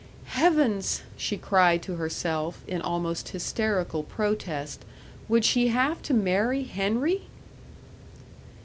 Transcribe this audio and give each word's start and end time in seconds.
Heavens! 0.33 1.03
she 1.15 1.37
cried 1.37 1.83
to 1.83 1.97
herself, 1.97 2.63
in 2.65 2.81
almost 2.81 3.29
hysterical 3.29 4.01
protest, 4.01 4.83
would 5.29 5.45
she 5.45 5.67
have 5.67 6.01
to 6.01 6.13
marry 6.15 6.63
Henry? 6.63 7.27